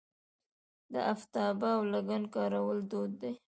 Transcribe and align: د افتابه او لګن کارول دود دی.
د 0.93 0.95
افتابه 1.13 1.69
او 1.77 1.81
لګن 1.93 2.23
کارول 2.35 2.79
دود 2.91 3.11
دی. 3.21 3.33